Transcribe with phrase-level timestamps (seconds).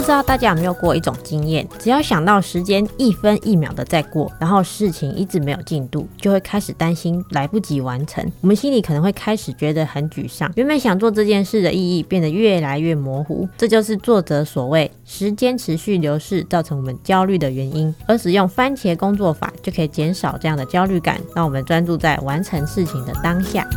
[0.00, 8.26] 不知道大家有没有过一种经验，只要想到时间一分一秒的在过，然后事情一直没有进度，就会开始担心来不及完成。
[8.40, 13.46] 我们心里可能会开始觉得很沮丧，原本想做这件事的意义变得越来越模糊。
[13.58, 17.94] 这就是作者所谓时间持续流逝造成我们焦虑的原因。
[18.06, 23.68] 而使用番茄工作法就可以减少这样的焦虑感，让我们专注在完成事情的当下。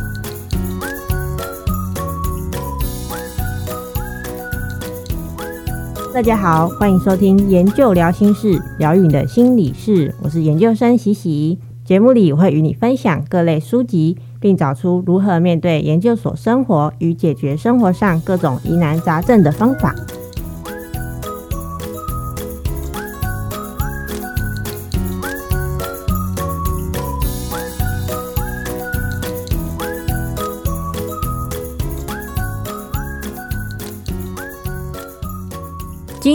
[6.14, 10.14] 大家好，欢迎收听研究聊心室，疗愈你的心理事。
[10.22, 11.58] 我是研究生喜喜。
[11.84, 19.92] 节目里我会与你分享各类书籍，并找出如何面对研究所生活与解决生活上各种疑难杂症的方法。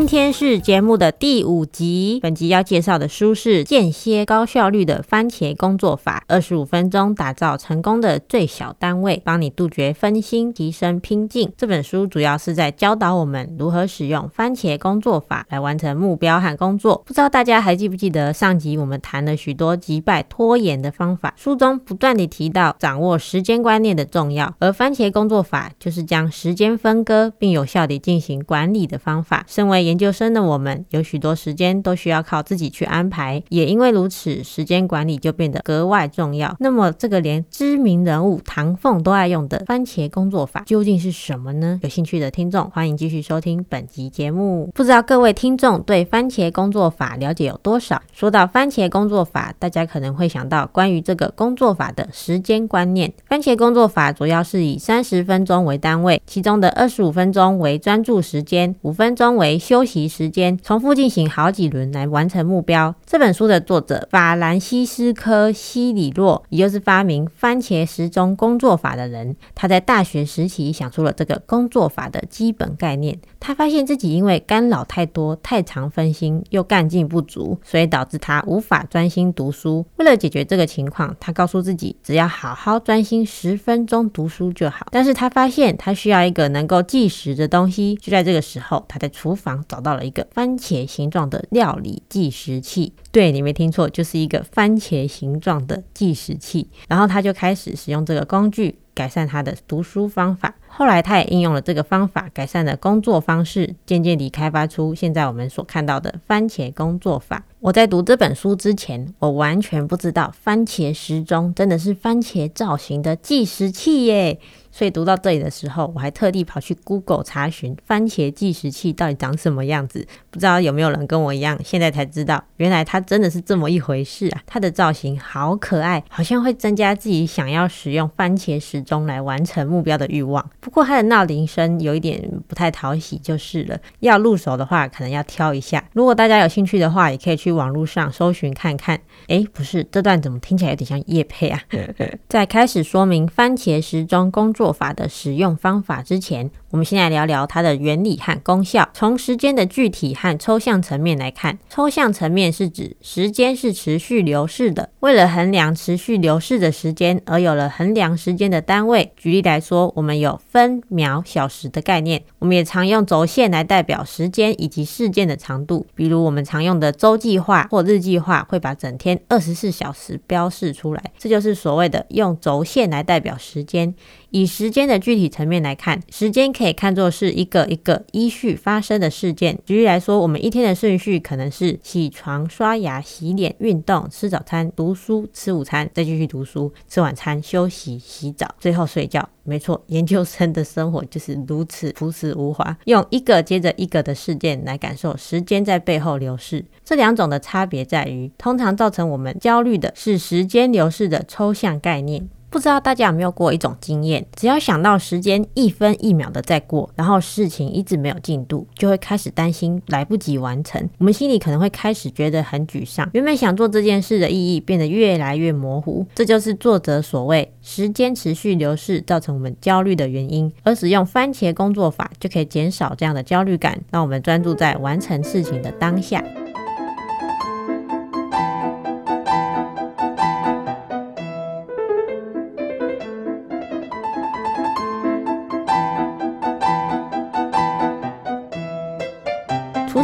[0.09, 11.53] 天是节目的第五集，本集要介绍的书是《间歇高效率的番茄工作法》，二十五分钟打造成功的最小单位，帮你杜绝分心，提升拼劲。
[11.55, 17.03] 这本书主要是在教导我们如何使用番茄工作法来完成目标和工作。
[17.05, 29.45] 不知道大家还记不记得上集我们谈了许多击败拖延的方法，书中不断地提到掌握时间观念的重要，而番茄工作法就是将时间分割并有效地进行管理的方法。
[29.47, 36.55] 身为研究生的我们有许多时间都需要靠自己去安排，也因为如此，时间管理就变得格外重要。
[36.59, 41.79] 那么，这个连知名人物唐凤都爱用的番茄工作法究竟是什么呢？
[41.83, 44.71] 有兴趣的听众欢迎继续收听本集节目。
[44.73, 48.01] 不知道各位听众对番茄工作法了解有多少？
[48.13, 53.11] 说到番茄工作法，大家可能会想到关于这个工作法的时间观念。
[53.27, 62.93] 番茄工作法主要是以三十分钟为单位，其中的二十五分钟为专注时间，五分钟为休息时间，重复进行好几轮来完成目标。
[63.11, 73.19] 这本书的作者法兰西斯科·西里洛，也就是发明番茄时钟工作法的人，他在大学时期想出了这个工作法的基本概念。
[73.39, 79.83] 他发现自己因为干扰太多、太常分心，又干劲不足，所以导致他无法专心读书。
[79.95, 84.85] 为了解决这个情况，他告诉自己，只要好好专心十分钟读书就好。
[84.91, 87.95] 但是他发现他需要一个能够计时的东西。
[87.95, 96.69] 就在这个时候，他在厨房找到了一个番茄形状的料理计时器，对，你没听错，就是一个番茄形状的计时器。
[96.87, 100.53] 然后他就开始使用这个工具，改善他的读书方法。
[100.67, 107.43] 后来他也应用了这个方法，改善了工作方式，渐渐地开发出现在我们所看到的番茄工作法。
[107.59, 114.39] 我在读这本书之前，我完全不知道番茄时钟真的是番茄造型的计时器耶。
[114.79, 120.07] 所以读到这里的时候，我还特地跑去 Google 查询番茄计时器到底长什么样子。
[120.29, 124.41] 不知道有没有人跟我一样，现在才知道，原来它真的是这么一回事啊！
[124.45, 130.49] 它的造型好可爱，好像会增加自己想要使用番茄时钟来完成目标的欲望。
[130.61, 133.77] 不过它的闹铃声有一点不太讨喜，就是了。
[133.99, 135.83] 要入手的话，可能要挑一下。
[135.91, 138.97] 如果大家有兴趣的话，也可以去网络上搜寻看看。
[139.27, 141.59] 诶，不是，这段怎么听起来有点像叶配啊？
[142.29, 148.87] 在开始说明番茄时钟工作法的使用方法之前，我们先来聊聊它的原理和功效。
[148.93, 159.11] 从时间的具体和抽象层面来看，抽象层面是指时间是持续流逝的，为了衡量持续流逝的时间，而有了衡量时间的单位。
[159.17, 162.21] 举例来说，我们有分、秒、小时的概念。
[162.37, 171.03] 我们也常用轴线来代表时间以及事件的长度，比如我们常用的周计划或日计划，会把整天二十四小时标示出来。
[171.17, 173.95] 这就是所谓的用轴线来代表时间。
[174.29, 179.57] 以时间的具体层面来看，时间可以看作是一个一个依序发生的事件。
[179.65, 189.29] 举例来说，我们一天的顺序可能是起床、刷牙、洗脸、运动、吃早餐、读书、吃午餐，再继续读书、吃晚餐、休息、洗澡，最后睡觉。
[189.43, 196.65] 没错，研究生的生活就是如此朴实无华，用一个接着一个的事件来感受时间在背后流逝。
[196.83, 202.27] 这两种的差别在于，通常造成我们焦虑的是时间流逝的抽象概念。
[202.49, 210.89] 不知道大家有没有过一种经验，只要想到时间一分一秒的在过，然后事情一直没有进度，就会开始担心来不及完成。
[210.97, 216.05] 我们心里可能会开始觉得很沮丧，原本想做这件事的意义变得越来越模糊。
[216.15, 220.51] 这就是作者所谓时间持续流逝造成我们焦虑的原因。
[220.63, 226.23] 而使用番茄工作法就可以减少这样的焦虑感，让我们专注在完成事情的当下。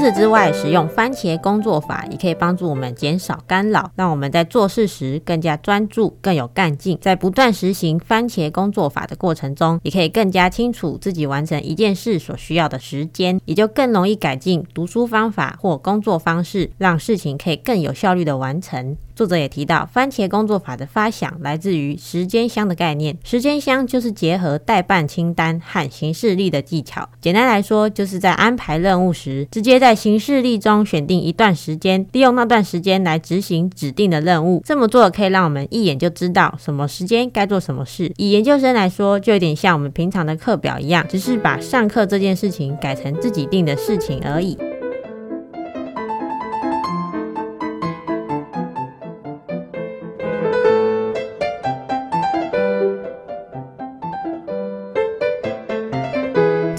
[0.06, 6.96] 此之外，使用番茄工作法也可以帮助我们减少干扰，让我们在做事时更加专注、更有干劲。
[7.02, 18.96] 在不断实行番茄工作法的过程中，也可以更加清楚自己完成一件事所需要的时间，也就更容易改进读书方法或工作方式，让事情可以更有效率的完成。
[19.16, 23.18] 作者也提到，番茄工作法的发想来自于时间箱的概念。
[23.24, 27.08] 时间箱就是结合待办清单和行事历的技巧。
[27.22, 34.62] 简单来说，就是在安排任务时，直接在行事历中选定一段时间，利用那段时间来执行指定的任务。
[34.66, 38.12] 这么做可以让我们一眼就知道什么时间该做什么事。
[38.18, 44.58] 以研究生来说，就有点像我们平常的课表一样，只是把上课这件事情改成自己定的事情而已。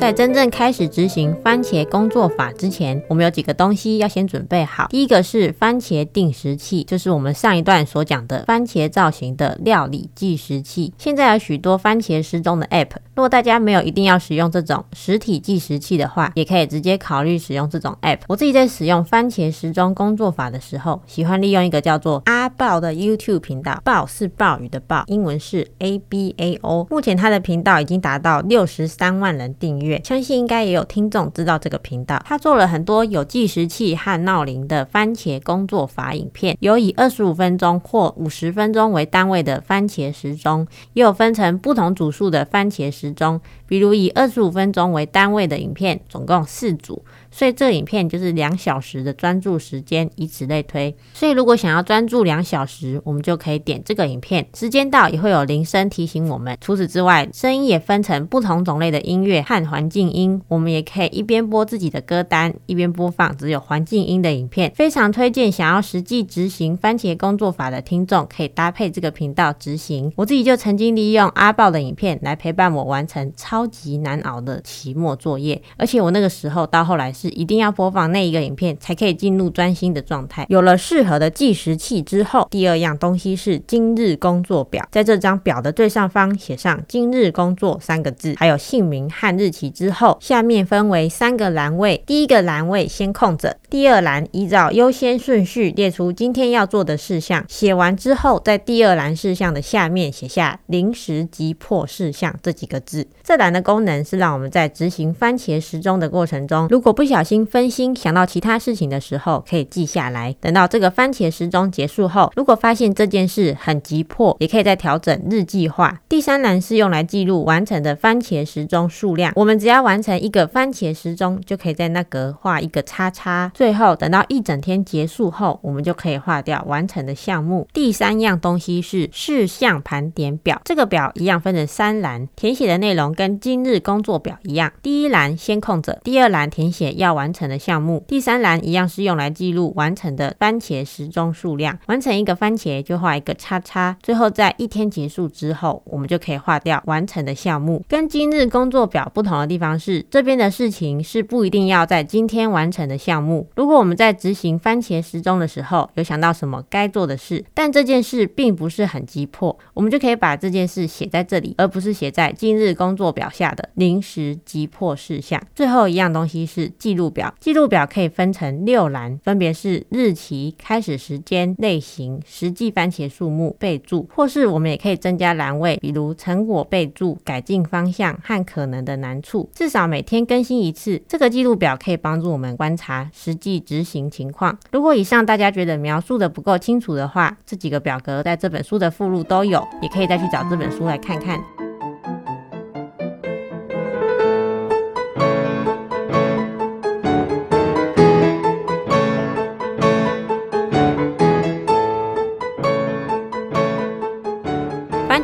[0.06, 4.87] 在真正开始执行番茄工作法之前，我们有几个东西要先准备好。
[4.88, 10.93] 第一个是番茄定时器，就是我们上一段所讲的番茄造型的料理计时器。
[10.97, 18.20] 现在有许多番茄时钟的 App，如果大家没有一定要使用这种实体计时器的话，也可以直接考虑使用这种 App。
[18.29, 26.87] 我自己在使用番茄时钟工作法的时候，喜欢利用一个叫做阿爆的 YouTube 频道，爆是暴雨的暴，英文是 A B A O。
[26.88, 29.96] 目前他的频道已经达到六十三万人订阅。
[30.05, 47.03] 相信应该也有听众知道这个频道，他做了很多有计时器和闹铃的番茄工作法影片，有以二十五分钟或五十分钟为单位的番茄时钟，也有分成不同组数的番茄时钟，比如以二十五分钟为单位的影片，总共四组。
[47.31, 50.97] 所以这影片就是两小时的专注时间，以此类推。
[51.13, 56.57] 所以如果想要专注两小时，我们就可以点这个影片，时间到也会有铃声提醒我们。
[56.61, 64.73] 除此之外，声音也分成不同种类的音乐和环境音，我们也可以一边播自己的歌单，一边播放只有环境音的影片。
[64.75, 70.11] 非常推荐想要实际执行番茄工作法的听众，可以搭配这个频道执行。
[70.17, 77.26] 我自己就曾经利用阿豹的影片来陪伴我完成超超级难熬的期末作业，而且我那个时候到后来是。
[77.37, 80.47] 一定要播放那一个影片，才可以进入专心的状态。
[80.49, 84.87] 有了适合的计时器之后，第二样东西是今日工作表。
[84.91, 92.02] 在这张表的最上方写上“今日工作”三个字，还有姓名和日期之后，下面分为三个栏位。
[92.06, 97.44] 第一个栏位先空着，第二栏依照优先顺序列出今天要做的事项。
[97.49, 103.06] 写完之后，在第二栏事项的下面写下“临时急迫事项”这几个字。
[103.23, 110.35] 这栏栏的功能是让我们在执行番茄时钟的过程中，如果不小心分心想到其他事情的时候，可以记下来。
[110.41, 116.01] 等到这个番茄时钟结束后，如果发现这件事很急迫，也可以再调整日计划。
[116.09, 119.33] 第三栏是用来记录完成的番茄时钟数量。
[119.37, 123.53] 我们只要完成一个番茄时钟，就可以在那格画一个叉叉。
[123.55, 127.69] 最后等到一整天结束后，我们就可以划掉完成的项目。
[127.73, 130.61] 第三样东西是事项盘点表。
[130.65, 134.73] 这个表一样分成三栏，填写的内容跟今日工作表一样。
[134.83, 137.33] 第一栏先空着，第二栏填写要完。
[137.37, 141.79] 成的项目，第三栏一样是用来记录完成的番茄时钟数量。
[141.85, 143.94] 完成一个番茄就画一个叉叉。
[144.03, 147.85] 最后在一天结束之后，我们就可以划掉完成的项目。
[147.87, 153.47] 跟今日工作表不同的地方是，这边的事情是不一定要在今天完成的项目。
[153.55, 165.40] 如果我们在执行番茄时钟的时候，有想到什么该做的事，但这件事并不是很急迫，我们就可以把这件事写在这里，而不是写在今日工作表下的临时急迫事项。
[165.54, 167.35] 最后一样东西是记录表。
[167.40, 179.49] 记录表可以分成六栏，分别是日期、开始时间、类型、实际番茄数目、备注，或是我们也可以增加栏位，比如成果备注、改进方向和可能的难处。
[179.54, 184.56] 至少每天更新一次，这个记录表可以帮助我们观察实际执行情况。
[184.71, 191.65] 如果以上大家觉得描述的不够清楚的话，这几个表格在这本书的附录都有，也可以再去找这本书来看看。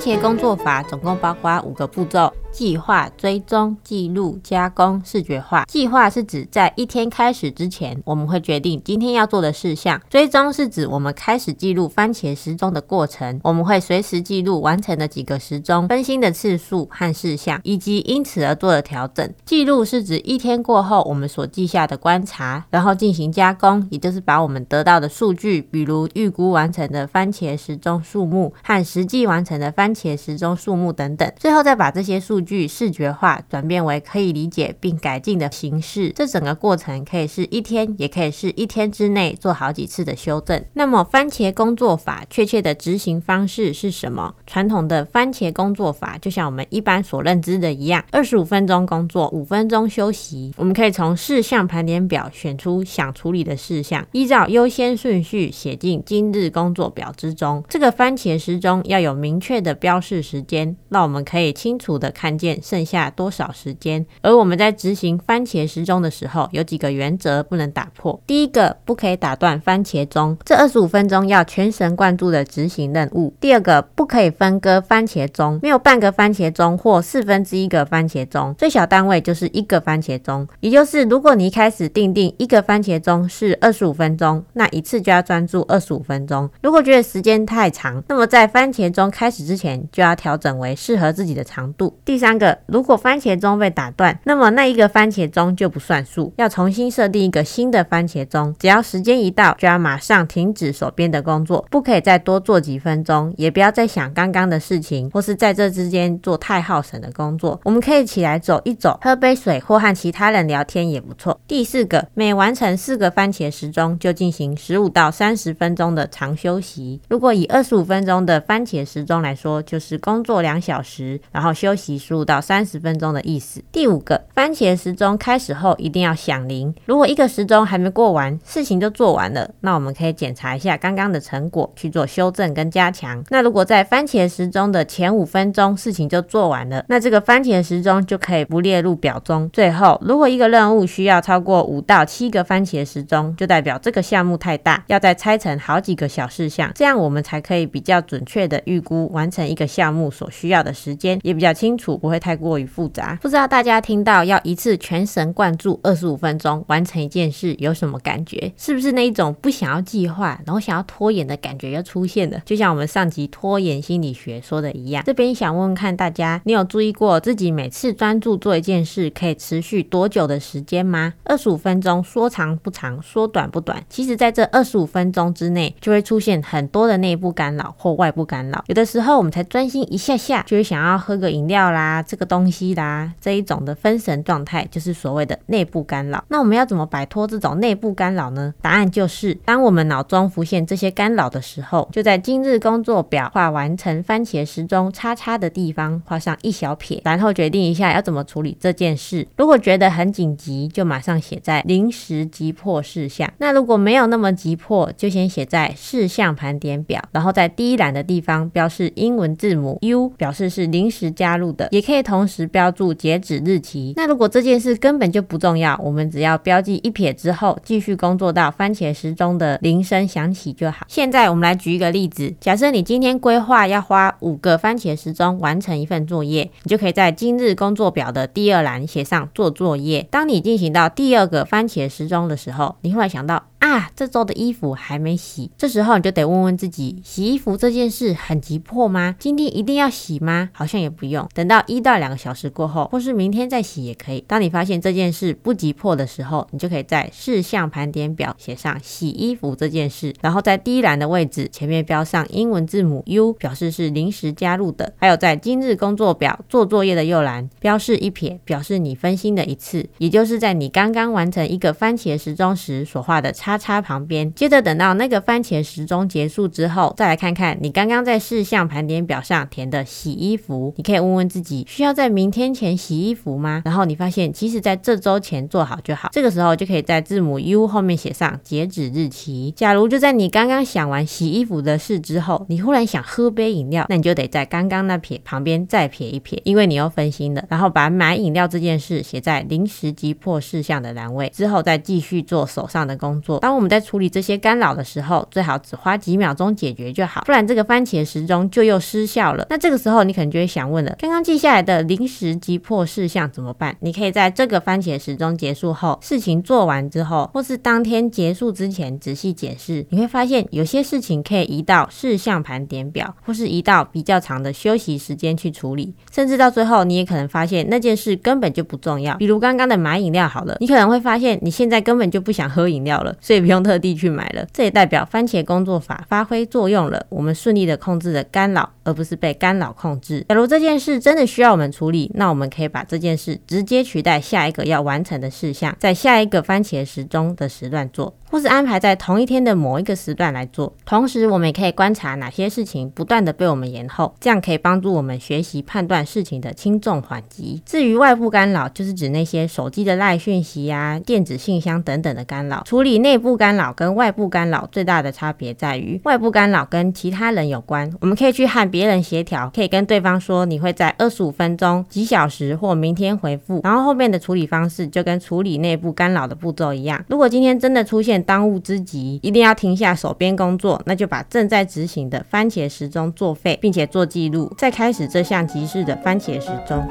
[0.02, 2.32] 番茄工作法总共包括五个步骤。
[2.52, 5.64] 计划、追踪、记录、加工、视觉化。
[5.64, 10.00] 计划是指在一天开始之前，我们会决定今天要做的事项。
[10.10, 19.32] 追踪是指我们开始记录番茄时钟的过程，我们会随时记录完成的几个时钟、更新的次数和事项，以及因此而做的调整。
[19.46, 36.10] 记录是指一天过后我们所记下的观察，然后进行加工，也就是把我们得到的数据，比如预估完成的番茄时钟数目和实际完成的番茄时钟数目等等，最后再把这些数据视觉化转变为可以理解并改进的形式。
[36.14, 40.64] 这整个过程可以是一天，也可以是一天之内做好几次的修正。
[40.74, 44.34] 那么番茄工作法确切的执行方式是什么？
[44.46, 50.52] 传统的番茄工作法就像我们一般所认知的一样，二十五分钟工作，五分钟休息。
[50.56, 57.62] 我们可以从事项盘点表选出想处理的事项，依照优先顺序写进今日工作表之中。
[57.68, 64.04] 这个番茄时钟要有明确的标示时间，让我们可以清楚的看见剩下多少时间。
[64.20, 68.20] 而我们在执行番茄时钟的时候，有几个原则不能打破。
[68.26, 73.34] 第一个，不可以打断番茄钟，这二十五分钟要全神贯注的执行任务。
[73.40, 80.46] 第二个，不可以分割番茄钟，没有半个番茄钟或四分之一个番茄钟，最小单位就是一个番茄钟。
[80.60, 86.48] 也就是，如果你一开始定定一个番茄钟是二十五分钟，那一次就要专注二十五分钟。
[86.62, 91.96] 如果觉得时间太长，那么在番茄钟开始之前就要调整为适合自己的长度。
[92.04, 98.54] 第三个，如果番茄钟被打断，那么那一个番茄钟就不算数，要重新设定一个新的番茄钟。
[98.60, 107.60] 只要时间一到，就要马上停止手边的工作，不可以再多做几分钟，也不要再想刚刚的事情，或是在这之间做太耗神的工作。
[107.64, 111.40] 我们可以起来走一走，喝杯水，或和其他人聊天也不错。
[111.48, 117.00] 第四个，每完成四个番茄时钟，就进行十五到三十分钟的长休息。
[117.08, 123.62] 如果以二十五分钟的番茄时钟来说，就是工作两小时，然后休息十五到三十分钟的意思。
[123.72, 126.74] 第五个，番茄时钟开始后一定要响铃。
[126.84, 133.24] 如果一个时钟还没过完，事情就做完了，那我们可以检查一下刚刚的成果，去做修正跟加强。
[133.30, 139.48] 那如果在番茄时钟的前五分钟事情就做完了，那这个番茄时钟就可以不列入表中。
[139.50, 153.16] 最后，如果一个任务需要超过五到七个番茄时钟，就代表这个项目太大，要再拆成好几个小事项，这样我们才可以比较准确的预估完成一个项目所需要的时间，也比较清楚，不会太过于复杂。
[153.22, 158.52] 不知道大家听到要一次全神贯注二十五分钟完成一件事有什么感觉？
[158.56, 162.42] 是不是那一种不想要计划，然后想要拖延的感觉又出现了？
[162.44, 165.04] 就像我们上集拖延心理学说的一样。
[165.06, 171.14] 这边想问问看大家，你有注意过自己每次专注做一件事可以持续多久的时间吗？
[171.24, 173.82] 二十五分钟说长不长，说短不短。
[173.88, 178.64] 其实，在这二十五分钟之内，就会出现很多的内部干扰或外部干扰。
[178.68, 186.24] 有的时候，我们才专心一下下，就会想要喝个饮料啦，啊这个东西啦，这一种的分神状态，就是所谓的内部干扰。
[186.28, 188.54] 那我们要怎么摆脱这种内部干扰呢？
[188.62, 199.26] 答案就是，当我们脑中浮现这些干扰的时候，就在今日工作表画完成番茄时钟叉叉的地方画上一小撇，然后决定一下要怎么处理这件事。
[199.36, 203.30] 如果觉得很紧急，就马上写在临时急迫事项。
[203.38, 213.94] 那如果没有那么急迫，就先写在事项盘点表，然后在第一栏的地方标示英文字母 U，表示是临时加入的，也可以同时标注截止日期。
[213.96, 220.84] 那如果这件事根本就不重要，我们只要标记一撇之后，继续工作到番茄时钟的铃声响起就好。
[220.86, 230.06] 现在我们来举一个例子，假设你今天规划要花五个番茄时钟完成一份作业，你就可以在今日工作表的第二栏写上做作业。
[230.10, 233.42] 当你进行到第二个番茄时钟的时候，你会想到。
[233.62, 239.14] 啊，这周的衣服还没洗，这时候你就得问问自己，洗衣服这件事很急迫吗？
[239.20, 240.50] 今天一定要洗吗？
[240.52, 244.20] 好像也不用，等到一到两个小时过后，或是明天再洗也可以。
[244.26, 254.92] 当你发现这件事不急迫的时候，你就可以在事项盘点表写上洗衣服这件事，然后在第一栏的位置前面标上英文字母 U，表示是临时加入的。
[254.96, 263.51] 还有在今日工作表做作业的右栏标示一撇，表示你分心的一次，也就是在你刚刚完成一个番茄时钟时所画的叉。
[263.52, 273.62] 叉叉旁边，接着等到那个番茄时钟结束之后，再来看看你刚刚在事项盘点表上填的洗衣服，你可以问问自己，需要在明天前洗衣服吗？
[273.64, 276.08] 然后你发现，其实在这周前做好就好。
[276.12, 279.52] 这个时候就可以在字母 U 后面写上截止日期。
[279.56, 287.44] 假如就在你刚刚想完洗衣服的事之后，你忽然想喝杯饮料，那你就得在刚刚那撇旁边再撇一撇，因为你又分心了。
[287.48, 293.38] 然后把买饮料这件事写在临时急迫事项的栏位，之后再继续做手上的工作。
[293.42, 299.44] 当我们在处理这些干扰的时候，最好只花几秒钟解决就好，不然这个番茄时钟就又失效了。
[299.50, 303.76] 那这个时候你可能就会想问了：刚刚记下来的临时急迫事项怎么办？
[303.80, 319.16] 你可以在这个番茄时钟结束后，事情做完之后，或是当天结束之前仔细解释，你会发现有些事情可以移到事项盘点表，或是移到比较长的休息时间去处理，甚至到最后你也可能发现那件事根本就不重要。
[319.16, 324.46] 比如刚刚的买饮料好了，你可能会发现你现在根本就不想喝饮料了，所以不用特地去买了。
[324.52, 330.22] 这也代表番茄工作法发挥作用了，我们顺利的控制了干扰，而不是被干扰控制。
[330.28, 338.14] 假如这件事真的需要我们处理，那我们可以把这件事直接取代下一个要完成的事项，在下一个番茄时钟的时段做。
[338.30, 347.60] 或是安排在同一天的某一个时段来做，同时我们也可以观察哪些事情不断的被我们延后，这样可以帮助我们学习判断事情的轻重缓急。
[347.66, 352.62] 至于外部干扰，就是指那些手机的赖讯息呀、电子信箱等等的干扰。
[352.64, 367.02] 处理内部干扰跟外部干扰最大的差别在于，外部干扰跟其他人有关，我们可以去和别人协调，可以跟对方说你会在二十五分钟、几小时或明天回复，然后后面的处理方式就跟处理内部干扰的步骤一样。
[367.08, 376.82] 如果今天真的出现当务之急，一定要停下手边工作，那就把正在执行的番茄时钟作废，并且做记录，再开始这项急事的番茄时钟。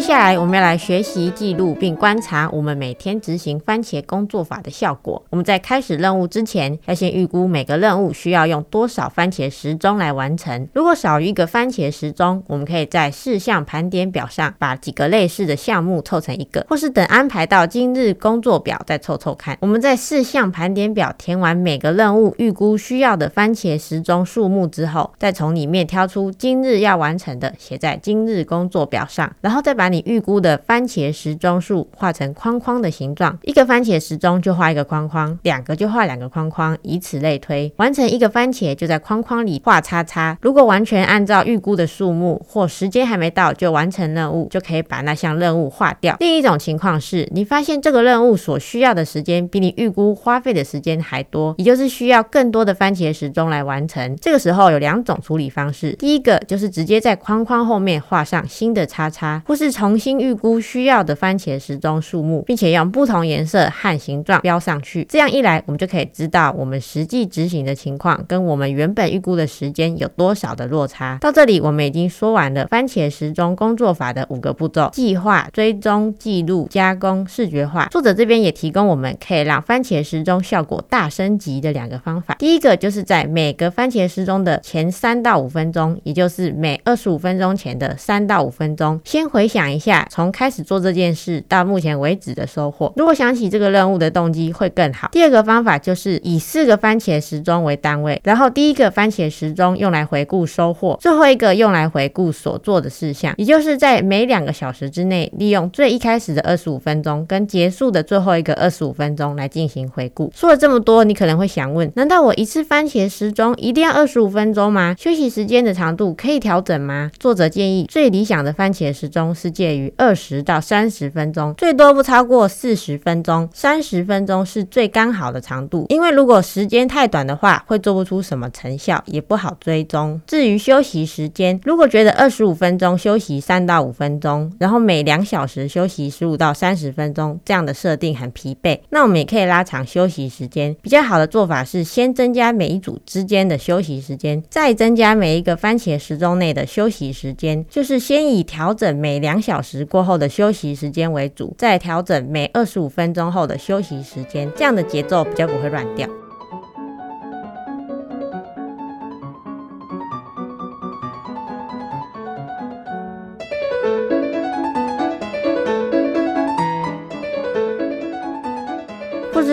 [0.00, 5.22] 接下来，我们要来学习记录并观察我们每天执行番茄工作法的效果。
[5.28, 10.66] 我们在开始任务之前，要先预估每个任务需要用多少番茄时钟来完成。
[10.72, 19.58] 如果少于一个番茄时钟，我们可以在事项盘点表上把几个类似的项目凑成一个，或是等安排到今日工作表再凑凑看。
[19.60, 37.72] 我们在事项盘点表填完每个任务预估需要的番茄时钟数目之后，再从里面挑出今日要完成的，写在今日工作表上，然后再把你预估的番茄时钟数画成框框的形状，一个番茄时钟就画一个框框，两个就画两个框框，以此类推。
[37.76, 40.36] 完成一个番茄就在框框里画叉叉。
[40.40, 46.16] 如果完全按照预估的数目或时间还没到就完成任务，就可以把那项任务划掉。
[46.20, 54.16] 另一种情况是你发现这个任务所需要的时间比你预估花费的时间还多，也就是需要更多的番茄时钟来完成。
[54.16, 65.06] 这个时候有两种处理方式，第一个就是直接在框框后面画上新的叉叉，或是重新预估需要的番茄时钟数目，并且用不同颜色和形状标上去。
[65.08, 71.16] 这样一来，我们就可以知道我们实际执行的情况跟我们原本预估的时间有多少的落差。
[71.22, 77.86] 到这里，我们已经说完了番茄时钟工作法的五个步骤：计划、追踪、记录、加工、视觉化。
[77.86, 82.34] 作者这边也提供我们可以让番茄时钟效果大升级的两个方法。
[82.38, 90.06] 第一个就是在每个番茄时钟的前三到五分钟，也就是每二十五分钟前的三到五分钟，先回想一下。
[90.10, 95.08] 从开始做这件事到目前为止的收获，如果想起这个任务的动机会更好。
[95.12, 110.32] 第二个方法就是以四个番茄时钟为单位，然后第一个番茄时钟用来回顾收获，最后一个用来回顾所做的事项，也就是在每两个小时之内，利用最一开始的二十五分钟跟结束的最后一个二十五分钟来进行回顾。
[110.34, 114.94] 说了这么多，你可能会想问：难道我一次番茄时钟一定要二十五分钟吗？
[114.98, 117.10] 休息时间的长度可以调整吗？
[117.18, 123.46] 作者建议最理想的番茄时钟是介于二十到三十分钟，最多不超过四十分钟。
[123.52, 130.18] 三十分钟是最刚好的长度，因为如果时间太短的话，会做不出什么成效，也不好追踪。
[130.26, 140.74] 至于休息时间，如果觉得二十五分钟休息三到五分钟，然后每两小时休息十五到三十分钟，这样的设定很疲惫，那我们也可以拉长休息时间。
[140.80, 156.08] 比较好的做法是先增加每一组之间的休息时间，再增加每一个番茄时钟内的休息时间，就是先以调整每两小时过后的休息时间为主，再调整每二十五分钟后的休息时间，这样的节奏比较不会乱掉。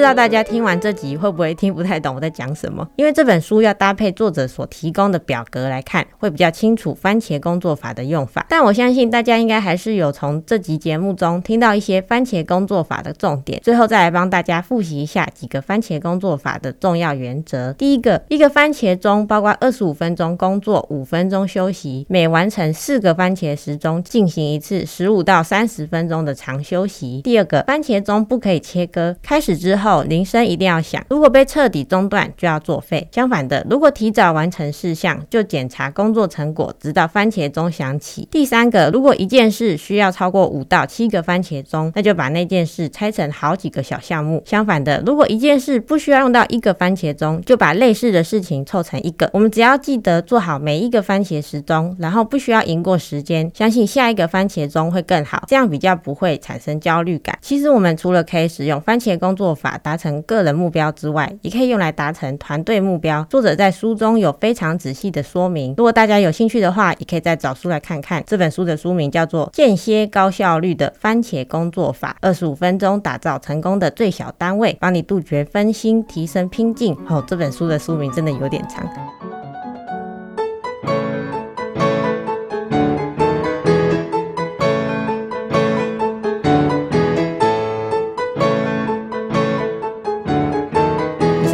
[0.07, 2.87] 不知道大家听完这集会不会听不太懂我在讲什么？
[2.95, 8.45] 因为这本书要搭配作者所提供的表格来看，会比较清楚番茄工作法的用法。
[8.47, 13.59] 但我相信大家应该还是有从这集节目中听到一些番茄工作法的重点。
[13.61, 17.73] 最后再来帮大家复习一下几个番茄工作法的重要原则。
[17.73, 27.21] 第一个，一个番茄钟包括二十五分钟工作，五分钟休息，每完成四个番茄时钟进行一次十五到三十分钟的长休息。
[27.23, 29.96] 第二个，番茄钟不可以切割，开始之后。
[30.03, 33.07] 铃声一定要响，如果被彻底中断，就要作废。
[33.11, 38.27] 相反的，如果提早完成事项，就检查工作成果，直到番茄钟响起。
[38.31, 44.41] 第三个，如果一件事需要超过五到七个番茄钟，那就把那件事拆成好几个小项目。
[44.45, 49.29] 相反的，如果一件事不需要用到一个番茄钟，就把类似的事情凑成一个。
[49.31, 57.37] 我们只要记得做好每一个番茄时钟，然后不需要赢过时间，相信下一个番茄钟会更好，这样比较不会产生焦虑感。
[57.41, 59.76] 其实我们除了可以使用番茄工作法。
[59.77, 63.25] 达成个人目标之外，也可以用来达成团队目标。
[63.29, 68.23] 作者在书中有非常仔细的说明，如果大家有兴趣的话，也可以再找书来看看。
[68.25, 76.95] 这本书的书名叫做《间歇高效率的番茄工作法》，二十五分钟打造成功的最小单位，帮你杜绝分心，提升拼劲。
[77.07, 78.87] 哦，这本书的书名真的有点长。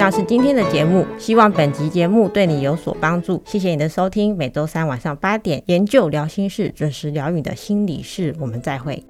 [0.03, 3.41] 上是今天的节目，希望本集节目对你有所帮助。
[3.45, 9.01] 谢谢你的收听，每周三晚上八点，研究聊心事，准时聊你的心理事，我们再会。